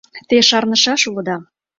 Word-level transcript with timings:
Те 0.27 0.35
шарнышаш 0.49 1.01
улыда. 1.09 1.37